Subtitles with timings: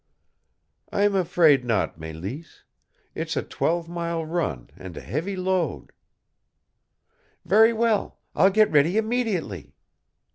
[0.91, 2.63] "I'm afraid not, Mélisse.
[3.13, 5.91] It's a twelve mile run and a heavy load."
[7.45, 8.17] "Very well.
[8.33, 9.75] I'll get ready immediately."